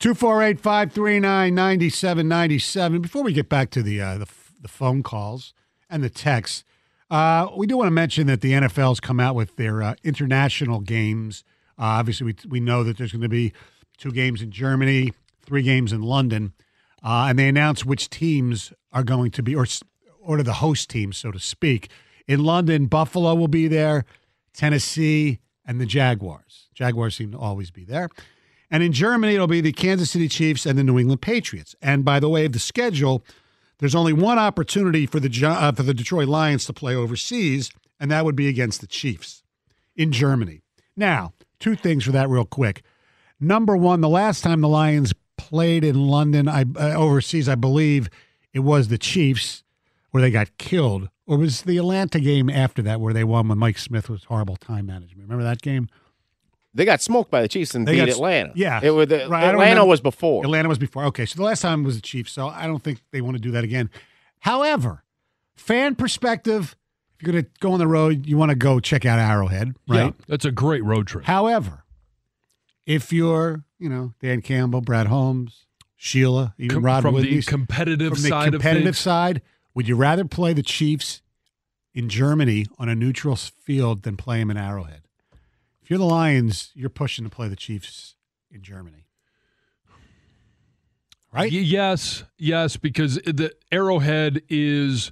248 0.00 0.60
539 0.60 1.54
9797. 1.54 3.02
Before 3.02 3.24
we 3.24 3.32
get 3.32 3.48
back 3.48 3.70
to 3.70 3.82
the, 3.82 4.00
uh, 4.00 4.18
the, 4.18 4.28
the 4.60 4.68
phone 4.68 5.02
calls 5.02 5.52
and 5.90 6.04
the 6.04 6.10
texts, 6.10 6.62
uh, 7.10 7.48
we 7.56 7.66
do 7.66 7.76
want 7.76 7.88
to 7.88 7.92
mention 7.92 8.28
that 8.28 8.40
the 8.40 8.52
NFL's 8.52 9.00
come 9.00 9.18
out 9.18 9.34
with 9.34 9.56
their 9.56 9.82
uh, 9.82 9.94
international 10.04 10.78
games. 10.80 11.42
Uh, 11.76 11.98
obviously, 11.98 12.26
we, 12.26 12.36
we 12.48 12.60
know 12.60 12.84
that 12.84 12.96
there's 12.96 13.10
going 13.10 13.22
to 13.22 13.28
be 13.28 13.52
two 13.96 14.12
games 14.12 14.40
in 14.40 14.52
Germany, 14.52 15.12
three 15.44 15.62
games 15.62 15.92
in 15.92 16.02
London, 16.02 16.52
uh, 17.02 17.26
and 17.28 17.36
they 17.36 17.48
announce 17.48 17.84
which 17.84 18.08
teams 18.08 18.72
are 18.92 19.02
going 19.02 19.32
to 19.32 19.42
be, 19.42 19.56
or, 19.56 19.66
or 20.20 20.44
the 20.44 20.54
host 20.54 20.90
teams, 20.90 21.18
so 21.18 21.32
to 21.32 21.40
speak. 21.40 21.90
In 22.28 22.44
London, 22.44 22.86
Buffalo 22.86 23.34
will 23.34 23.48
be 23.48 23.66
there, 23.66 24.04
Tennessee, 24.52 25.40
and 25.66 25.80
the 25.80 25.86
Jaguars. 25.86 26.68
Jaguars 26.72 27.16
seem 27.16 27.32
to 27.32 27.38
always 27.38 27.72
be 27.72 27.84
there. 27.84 28.08
And 28.70 28.82
in 28.82 28.92
Germany, 28.92 29.34
it'll 29.34 29.46
be 29.46 29.60
the 29.60 29.72
Kansas 29.72 30.10
City 30.10 30.28
Chiefs 30.28 30.66
and 30.66 30.78
the 30.78 30.84
New 30.84 30.98
England 30.98 31.22
Patriots. 31.22 31.74
And 31.80 32.04
by 32.04 32.20
the 32.20 32.28
way 32.28 32.44
of 32.44 32.52
the 32.52 32.58
schedule, 32.58 33.24
there's 33.78 33.94
only 33.94 34.12
one 34.12 34.38
opportunity 34.38 35.06
for 35.06 35.20
the 35.20 35.46
uh, 35.46 35.72
for 35.72 35.82
the 35.82 35.94
Detroit 35.94 36.28
Lions 36.28 36.64
to 36.66 36.72
play 36.72 36.94
overseas, 36.94 37.70
and 38.00 38.10
that 38.10 38.24
would 38.24 38.36
be 38.36 38.48
against 38.48 38.80
the 38.80 38.86
Chiefs 38.86 39.42
in 39.96 40.12
Germany. 40.12 40.60
Now, 40.96 41.32
two 41.60 41.76
things 41.76 42.04
for 42.04 42.12
that 42.12 42.28
real 42.28 42.44
quick. 42.44 42.82
Number 43.40 43.76
one, 43.76 44.00
the 44.00 44.08
last 44.08 44.42
time 44.42 44.60
the 44.60 44.68
Lions 44.68 45.14
played 45.36 45.84
in 45.84 46.08
London, 46.08 46.48
I 46.48 46.64
uh, 46.76 46.94
overseas, 46.94 47.48
I 47.48 47.54
believe 47.54 48.10
it 48.52 48.60
was 48.60 48.88
the 48.88 48.98
Chiefs 48.98 49.62
where 50.10 50.20
they 50.20 50.30
got 50.30 50.58
killed, 50.58 51.08
or 51.26 51.38
was 51.38 51.62
the 51.62 51.78
Atlanta 51.78 52.18
game 52.18 52.50
after 52.50 52.82
that 52.82 53.00
where 53.00 53.14
they 53.14 53.24
won 53.24 53.48
when 53.48 53.58
Mike 53.58 53.78
Smith 53.78 54.08
was 54.08 54.24
horrible 54.24 54.56
time 54.56 54.86
management? 54.86 55.28
Remember 55.28 55.44
that 55.44 55.62
game? 55.62 55.88
They 56.74 56.84
got 56.84 57.00
smoked 57.00 57.30
by 57.30 57.42
the 57.42 57.48
Chiefs 57.48 57.74
and 57.74 57.86
They 57.88 57.92
beat 57.92 57.98
got- 57.98 58.08
Atlanta. 58.10 58.52
yeah. 58.54 58.80
it 58.82 58.90
was 58.90 59.08
the, 59.08 59.26
Right, 59.28 59.44
Atlanta 59.44 59.84
was 59.84 60.00
before. 60.00 60.44
Atlanta 60.44 60.68
was 60.68 60.78
before. 60.78 61.04
Okay, 61.06 61.26
so 61.26 61.36
the 61.36 61.42
last 61.42 61.60
time 61.62 61.82
was 61.82 61.96
the 61.96 62.02
Chiefs, 62.02 62.32
so 62.32 62.48
I 62.48 62.66
don't 62.66 62.82
think 62.82 63.00
they 63.10 63.20
want 63.20 63.36
to 63.36 63.40
do 63.42 63.50
that 63.52 63.64
again. 63.64 63.90
However, 64.40 65.02
fan 65.56 65.94
perspective, 65.94 66.76
if 67.16 67.22
you're 67.26 67.32
going 67.32 67.44
to 67.44 67.50
go 67.60 67.72
on 67.72 67.78
the 67.78 67.86
road, 67.88 68.26
you 68.26 68.36
want 68.36 68.50
to 68.50 68.54
go 68.54 68.78
check 68.80 69.04
out 69.04 69.18
Arrowhead, 69.18 69.74
right? 69.88 70.04
Yeah, 70.18 70.24
that's 70.28 70.44
a 70.44 70.52
great 70.52 70.84
road 70.84 71.06
trip. 71.08 71.24
However, 71.24 71.84
if 72.86 73.12
you're, 73.12 73.64
you 73.78 73.88
know, 73.88 74.12
Dan 74.20 74.40
Campbell, 74.42 74.80
Brad 74.80 75.06
Holmes, 75.08 75.66
Sheila, 75.96 76.54
even 76.58 76.76
Com- 76.76 76.84
Rod 76.84 77.02
from 77.02 77.20
the 77.20 77.42
competitive 77.42 78.12
from 78.12 78.22
the 78.22 78.28
side 78.28 78.48
of 78.48 78.60
competitive 78.60 78.84
things. 78.94 78.98
side, 78.98 79.42
would 79.74 79.88
you 79.88 79.96
rather 79.96 80.24
play 80.24 80.52
the 80.52 80.62
Chiefs 80.62 81.22
in 81.92 82.08
Germany 82.08 82.66
on 82.78 82.88
a 82.88 82.94
neutral 82.94 83.34
field 83.36 84.02
than 84.02 84.16
play 84.16 84.38
them 84.38 84.50
in 84.50 84.56
Arrowhead? 84.56 85.02
If 85.88 85.92
you're 85.92 86.00
the 86.00 86.04
Lions, 86.04 86.70
you're 86.74 86.90
pushing 86.90 87.24
to 87.24 87.30
play 87.30 87.48
the 87.48 87.56
Chiefs 87.56 88.14
in 88.50 88.60
Germany. 88.60 89.06
Right? 91.32 91.50
Yes, 91.50 92.24
yes, 92.36 92.76
because 92.76 93.14
the 93.14 93.54
Arrowhead 93.72 94.42
is 94.50 95.10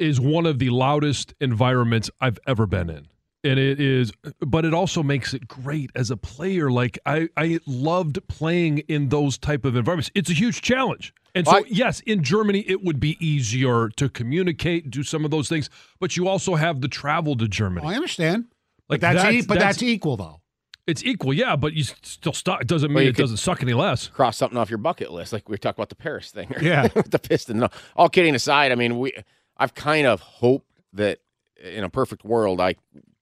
is 0.00 0.20
one 0.20 0.44
of 0.44 0.58
the 0.58 0.70
loudest 0.70 1.34
environments 1.40 2.10
I've 2.20 2.40
ever 2.48 2.66
been 2.66 2.90
in. 2.90 3.06
And 3.44 3.60
it 3.60 3.78
is 3.78 4.10
but 4.40 4.64
it 4.64 4.74
also 4.74 5.04
makes 5.04 5.34
it 5.34 5.46
great 5.46 5.90
as 5.94 6.10
a 6.10 6.16
player. 6.16 6.68
Like 6.68 6.98
I, 7.06 7.28
I 7.36 7.60
loved 7.64 8.18
playing 8.26 8.78
in 8.88 9.10
those 9.10 9.38
type 9.38 9.64
of 9.64 9.76
environments. 9.76 10.10
It's 10.16 10.30
a 10.30 10.34
huge 10.34 10.62
challenge. 10.62 11.14
And 11.32 11.46
so 11.46 11.58
I- 11.58 11.64
yes, 11.68 12.00
in 12.00 12.24
Germany 12.24 12.64
it 12.66 12.82
would 12.82 12.98
be 12.98 13.16
easier 13.24 13.88
to 13.90 14.08
communicate, 14.08 14.90
do 14.90 15.04
some 15.04 15.24
of 15.24 15.30
those 15.30 15.48
things, 15.48 15.70
but 16.00 16.16
you 16.16 16.26
also 16.26 16.56
have 16.56 16.80
the 16.80 16.88
travel 16.88 17.36
to 17.36 17.46
Germany. 17.46 17.86
Oh, 17.86 17.90
I 17.90 17.94
understand. 17.94 18.46
Like 18.90 19.00
but 19.00 19.12
that's, 19.12 19.16
that's- 19.22 19.34
e- 19.44 19.46
but 19.46 19.54
that's- 19.54 19.76
that's 19.76 19.82
equal 19.82 20.16
though. 20.16 20.40
It's 20.86 21.04
equal, 21.04 21.32
yeah, 21.32 21.54
but 21.56 21.72
you 21.74 21.84
still 21.84 22.32
stop. 22.32 22.62
It 22.62 22.66
doesn't 22.66 22.88
mean 22.88 22.96
Well, 23.04 23.06
it 23.06 23.16
doesn't 23.16 23.36
suck 23.36 23.62
any 23.62 23.74
less. 23.74 24.08
Cross 24.08 24.38
something 24.38 24.58
off 24.58 24.70
your 24.70 24.78
bucket 24.78 25.12
list, 25.12 25.32
like 25.32 25.48
we 25.48 25.56
talked 25.56 25.78
about 25.78 25.88
the 25.90 25.94
Paris 25.94 26.30
thing. 26.32 26.52
Yeah. 26.60 26.88
with 26.96 27.10
the 27.12 27.18
Piston. 27.20 27.58
No, 27.60 27.68
all 27.94 28.08
kidding 28.08 28.34
aside, 28.34 28.72
I 28.72 28.74
mean, 28.74 28.98
we. 28.98 29.12
I've 29.56 29.74
kind 29.74 30.06
of 30.06 30.20
hoped 30.20 30.66
that 30.94 31.18
in 31.62 31.84
a 31.84 31.90
perfect 31.90 32.24
world, 32.24 32.60
I 32.60 32.74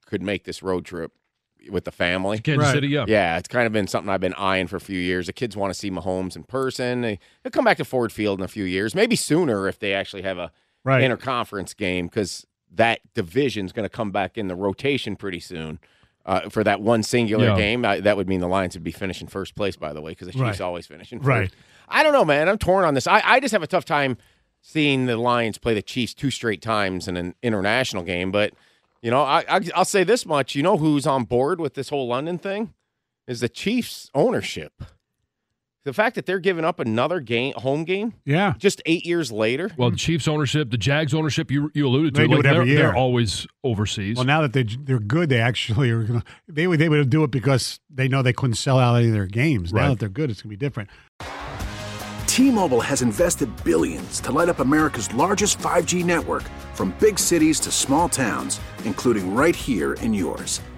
could 0.07 0.23
make 0.23 0.45
this 0.45 0.63
road 0.63 0.85
trip 0.87 1.13
with 1.69 1.85
the 1.85 1.91
family. 1.91 2.39
Kansas 2.39 2.65
Right. 2.69 2.73
City, 2.73 2.89
yeah. 2.89 3.05
Yeah, 3.09 3.37
it's 3.37 3.49
kind 3.49 3.67
of 3.67 3.73
been 3.73 3.89
something 3.89 4.09
I've 4.09 4.21
been 4.21 4.35
eyeing 4.35 4.69
for 4.69 4.77
a 4.77 4.81
few 4.81 4.99
years. 4.99 5.27
The 5.27 5.33
kids 5.35 5.55
want 5.57 5.71
to 5.75 5.79
see 5.79 5.91
Mahomes 5.91 6.37
in 6.37 6.45
person. 6.45 7.01
They, 7.03 7.19
will 7.45 7.51
come 7.51 7.65
back 7.65 7.77
to 7.79 7.85
Ford 7.85 8.13
Field 8.13 8.39
in 8.39 8.45
a 8.45 8.49
few 8.49 8.65
years, 8.65 8.95
maybe 8.95 9.17
sooner 9.17 9.67
if 9.69 9.79
they 9.81 9.93
actually 9.93 10.23
have 10.23 10.39
a 10.39 10.53
Right. 10.85 11.03
interconference 11.03 11.77
game 11.77 12.07
because 12.07 12.47
that 12.75 13.01
division's 13.15 13.73
going 13.73 13.85
to 13.85 13.89
come 13.95 14.11
back 14.11 14.37
in 14.39 14.49
the 14.49 14.57
rotation 14.57 15.17
pretty 15.17 15.41
soon. 15.41 15.79
Uh, 16.27 16.49
for 16.51 16.63
that 16.63 16.83
one 16.83 17.03
singular 17.03 17.47
Yeah. 17.47 17.57
game, 17.57 17.85
I, 17.87 18.01
that 18.01 18.17
would 18.19 18.29
mean 18.29 18.41
the 18.41 18.49
Lions 18.49 18.75
would 18.75 18.85
be 18.85 18.91
finishing 18.93 19.29
first 19.29 19.55
place, 19.55 19.77
by 19.77 19.95
the 19.95 20.03
way, 20.03 20.11
because 20.13 20.27
the 20.27 20.33
Chiefs 20.35 20.43
Right. 20.43 20.61
always 20.61 20.87
finish 20.87 21.11
in 21.11 21.21
first. 21.21 21.27
Right. 21.29 21.51
I 21.89 22.03
don't 22.03 22.13
know, 22.13 22.25
man. 22.27 22.51
I'm 22.51 22.59
torn 22.59 22.85
on 22.85 22.93
this. 22.93 23.07
I, 23.07 23.23
I 23.25 23.41
just 23.41 23.53
have 23.53 23.63
a 23.63 23.67
tough 23.67 23.87
time 23.87 24.19
seeing 24.61 25.07
the 25.07 25.17
Lions 25.17 25.57
play 25.57 25.73
the 25.73 25.81
Chiefs 25.81 26.13
two 26.13 26.31
straight 26.31 26.61
times 26.61 27.09
in 27.09 27.17
an 27.17 27.35
international 27.43 28.03
game. 28.03 28.31
But 28.31 28.53
you 29.01 29.11
know, 29.11 29.23
I, 29.23 29.45
I 29.49 29.61
I'll 29.75 29.87
say 29.87 30.05
this 30.05 30.27
much: 30.27 30.55
you 30.55 30.63
know, 30.63 30.77
who's 30.77 31.07
on 31.07 31.25
board 31.25 31.61
with 31.61 31.73
this 31.75 31.89
whole 31.89 32.09
London 32.09 32.37
thing 32.37 32.75
is 33.27 33.41
the 33.41 33.49
Chiefs 33.49 34.11
ownership. 34.15 34.73
The 35.89 35.95
fact 35.95 36.17
that 36.17 36.27
they're 36.27 36.39
giving 36.39 36.67
up 36.67 36.81
another 36.81 37.19
game, 37.19 37.55
home 37.57 37.85
game, 37.85 38.13
Yeah. 38.27 38.53
just 38.59 38.83
eight 38.85 39.07
years 39.07 39.33
later. 39.33 39.71
Well, 39.79 39.91
the 39.91 39.97
Chiefs 39.97 40.29
ownership, 40.29 40.71
the 40.71 40.77
Jags 40.77 41.15
ownership, 41.15 41.51
you 41.51 41.71
you 41.73 41.87
alluded 41.87 42.15
to, 42.15 42.21
They 42.21 42.27
do 42.29 42.35
like 42.37 42.41
it 42.41 42.47
every 42.47 42.59
they're, 42.59 42.67
year. 42.67 42.79
they're 42.89 42.95
always 42.95 43.47
overseas. 43.65 44.17
Well, 44.19 44.27
now 44.27 44.43
that 44.43 44.53
they 44.53 44.65
they're 44.65 44.99
good, 44.99 45.31
they 45.31 45.41
actually 45.41 45.89
are 45.89 46.03
gonna 46.03 46.23
they 46.47 46.67
would 46.67 46.79
they 46.79 46.91
would 46.91 47.09
do 47.09 47.25
it 47.25 47.31
because 47.31 47.81
they 47.89 48.07
know 48.07 48.21
they 48.21 48.35
couldn't 48.35 48.57
sell 48.57 48.79
out 48.79 48.97
any 48.97 49.07
of 49.07 49.15
their 49.15 49.25
games. 49.25 49.73
Now 49.73 49.89
that 49.89 49.99
they're 49.99 50.11
good, 50.11 50.31
it's 50.31 50.43
gonna 50.43 50.51
be 50.51 50.57
different. 50.57 50.91
T-Mobile 52.27 52.83
has 52.83 53.01
invested 53.01 53.49
billions 53.65 54.21
to 54.21 54.31
light 54.31 54.51
up 54.51 54.59
America's 54.61 55.13
largest 55.15 55.59
5G 55.59 56.05
network 56.05 56.43
from 56.75 56.95
big 57.01 57.19
cities 57.19 57.59
to 57.61 57.71
small 57.71 58.11
towns, 58.11 58.61
including 58.85 59.35
right 59.35 59.57
here 59.57 59.95
in 59.95 60.13
yours. 60.13 60.61